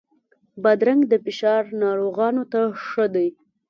بادرنګ 0.63 1.01
د 1.07 1.13
فشار 1.23 1.63
ناروغانو 1.83 2.43
ته 2.51 2.59
ښه 2.85 3.05
دی. 3.13 3.27